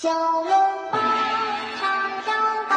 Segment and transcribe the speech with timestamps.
[0.00, 0.46] 小笼
[0.90, 0.98] 包
[1.78, 2.32] 叉烧
[2.70, 2.74] 包，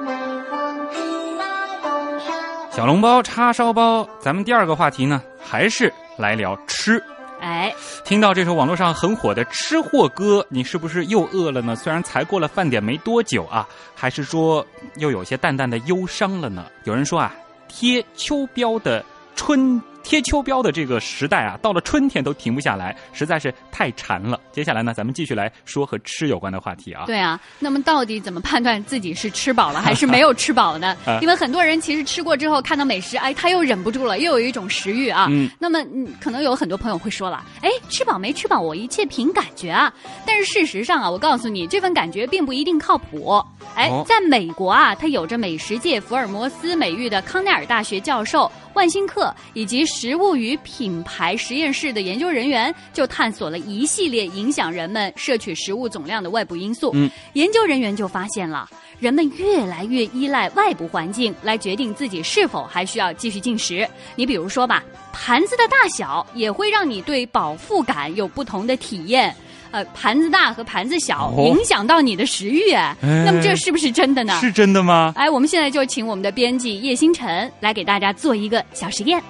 [0.00, 0.12] 每
[0.48, 1.44] 逢吃来
[1.82, 1.88] 都
[2.20, 7.02] 上小笼包、叉烧包，咱们第二个话题呢，还是来聊吃。
[7.40, 11.74] 哎，听到这首网络上很火的吃货歌，你是不是又饿了呢？
[11.74, 14.64] 虽然才过了饭点没多久啊，还是说
[14.98, 16.66] 又有些淡淡的忧伤了呢？
[16.84, 17.34] 有人说啊，
[17.66, 19.04] 贴秋膘的
[19.34, 24.38] 春贴秋膘的这个时代啊，到了春天都停不下来，实在是太馋了。
[24.52, 27.02] 接下来呢，咱们继续来说和吃有关的话题啊。
[27.06, 31.18] 对啊， 那么到底怎么判断自己是吃饱了还是没有吃饱呢啊？
[31.20, 35.26] 因为很多人其实吃过之后看到美食，哎，他又忍不住了，又有一种食欲啊。
[35.28, 39.92] 嗯那么，嗯，可能有很多朋友会说了，哎，吃饱没吃饱，我一切凭感觉啊。
[40.24, 43.44] 但是事实上啊，我告诉你，这份感觉并不一定靠谱。
[43.74, 56.90] 哎哦，在美国啊，它有着美食界福尔摩斯美誉的康奈尔大学教授万辛克以及食物与品牌实验室的研究人员，就探索了一系列影响人们摄取食物总量的外部因素。
[56.92, 58.68] 嗯，研究人员就发现了，
[59.00, 63.88] 人们越来越依赖外部环境来决定自己是否还需要继续进食。
[64.14, 69.34] 你比如说吧，盘子的大小也会让你对饱腹感有不同的体验。
[69.70, 74.38] 呃，盘子大和盘子小哦影响到你的食欲，哎，哎那么这是不是真的呢？
[74.40, 75.12] 是真的吗？
[75.16, 79.22] 哎，我们现在就请我们的编辑叶星辰来给大家做一个小实验。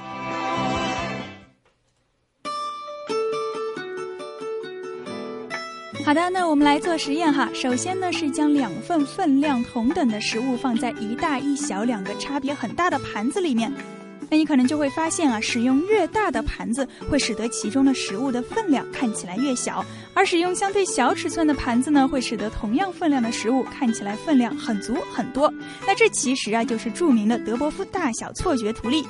[6.05, 7.49] 好的，那我们来做实验哈。
[7.53, 13.73] 首先呢，是将两份分量同等的食物放在一大一小两个差别很大的盘子里面。
[14.29, 25.53] 那你可能就会发现啊，使用越大的盘子会使得其中的食物的分量看起来越小，而使用相对小尺寸的盘子呢，会使得同样分量的食物看起来分量很足很多。
[25.87, 29.07] 那这其实啊，就是著名的德伯夫大小错觉图例。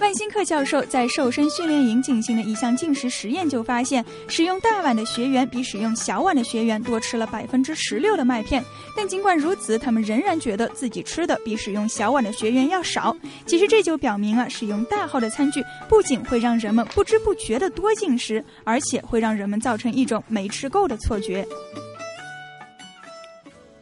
[0.00, 8.64] 万辛克教授在瘦身训练营进行的一项进食实验就发现，使用大碗的学员比使用小碗的学员多吃了百分之十六的麦片。
[8.96, 13.14] 但尽管如此，他们仍然觉得自己吃的比使用小碗的学员要少。
[13.44, 21.46] 其实这就表明啊，使用大号的餐具不仅会让人们不知不觉的多进食，而且会让人们造成一种没吃够的错觉。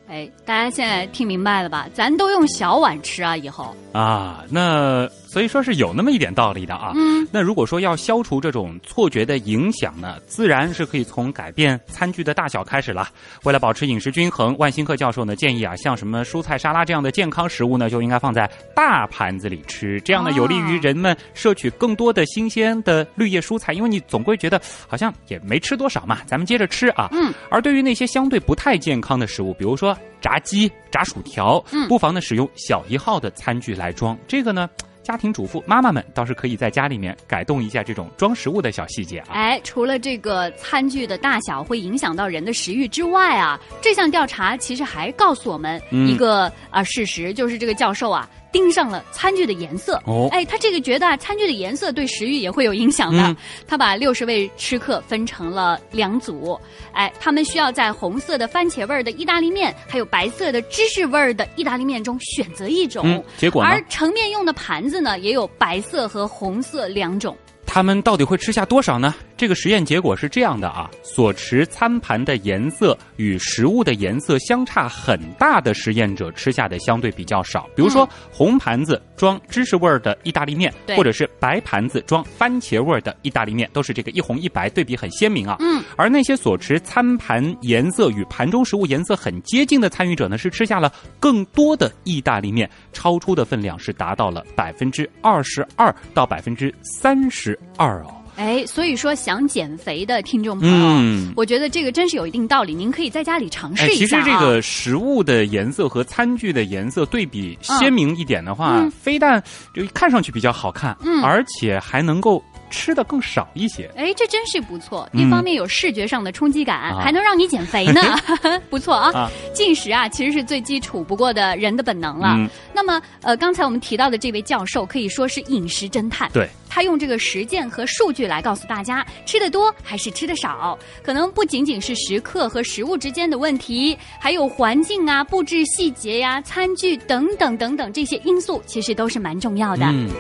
[0.09, 1.89] 哎，大家现在听明白了吧？
[1.93, 3.75] 咱都用小碗吃啊，以后。
[3.93, 6.93] 啊，那所以说是有那么一点道理的啊。
[6.95, 13.11] 嗯，那如果说要消除这种错觉的影响呢，自然是可以从改变餐具的大小开始了。
[13.43, 24.59] 为了保持饮食均衡，万辛克教授呢建议啊，像什么蔬菜沙拉这样的健康食物呢，就应该放在大盘子里吃，这样呢哦有利于人们摄取更多的新鲜的绿叶蔬菜，因为你总归觉得
[24.89, 27.11] 好像也没吃多少嘛，咱们接着吃啊。
[27.13, 27.31] 嗯。
[27.51, 34.17] 而对于那些相对不太健康的食物，比如说炸鸡、炸薯条，嗯不妨呢使用小一号的餐具来装。
[34.27, 34.67] 这个呢，
[35.07, 39.29] 家庭主妇妈妈们倒是可以在家里面改动一下这种装食物的小细节啊。
[39.31, 50.01] 哎，除了这个餐具的大小会影响到人的食欲之外啊，这项调查其实还告诉我们嗯一个啊、事实，就是这个教授啊盯上了餐具的颜色。
[50.07, 53.23] 哦哎，他这个觉得啊，餐具的颜色对食欲也会有影响的。
[53.23, 53.37] 嗯
[53.67, 56.59] 他把六十位吃客分成了两组，
[56.93, 63.03] 哎，他们需要在红色的番茄味儿的意大利面，还有白色的芝士味儿的意大利面中选择一种。
[63.05, 67.37] 嗯，结果呢而，盛面用的盘子呢，也有白色和红色两种。
[67.67, 69.15] 他们到底会吃下多少呢？
[69.37, 77.69] 这个实验结果是这样的啊，所持餐盘的颜色与食物的颜色相差很大的实验者吃下的相对比较少。
[77.77, 85.57] 比如说，红盘子装芝士味儿的意大利面，或者是白盘子装番茄味儿的意大利面，都是这个一红一白，对比很鲜明啊。
[85.61, 98.15] 嗯，而那些所持餐盘颜色与盘中食物颜色很接近的参与者呢，是吃下了更多的意大利面，超出的分量是达到了百分之二十二到百分之三十二哦。
[98.37, 101.33] 哎，所以说想减肥的听众朋友，嗯。
[101.37, 104.25] 我觉得这个真是有一定道理，您可以在家里尝试哎，一下、啊。
[104.25, 108.91] 其实这个食物的颜色和餐具的颜色对比鲜明一点的话，嗯。
[108.91, 109.43] 非但
[109.75, 111.23] 就看上去比较好看，嗯。
[111.23, 113.91] 而且还能够吃的更少一些。
[113.97, 115.09] 哎，这真是不错。
[115.13, 118.01] 嗯一方面有视觉上的冲击感，啊还能让你减肥呢，
[118.71, 119.11] 不错啊。
[119.13, 122.35] 啊进食啊，其实是最基础不过的人的本能了。
[122.37, 126.31] 嗯那么，呃，刚才我们提到的这位教授可以说是饮食侦探。
[126.33, 139.87] 对，他用这个实践和数据来告诉大家，吃的多还是吃的少，可能不仅仅是食客和食物之间的问题，还有环境啊、布置细节呀、餐具等等等等这些因素，其实都是蛮重要的。
[139.87, 140.11] 嗯。